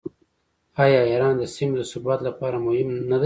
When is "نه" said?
3.11-3.17